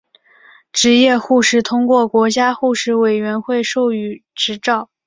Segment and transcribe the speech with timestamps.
[0.71, 4.89] 执业护士通过国家护士委员会授予执照。